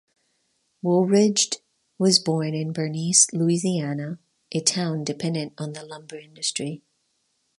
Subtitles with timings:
[0.81, 1.57] Woolridge
[1.99, 4.17] was born in Bernice, Louisiana,
[4.51, 6.81] a town dependent on the lumber industry.